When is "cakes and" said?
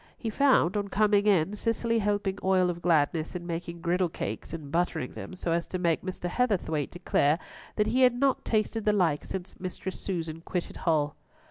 4.09-4.71